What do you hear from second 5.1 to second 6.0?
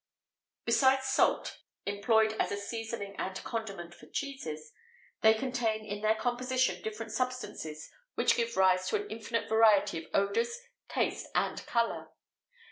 they contain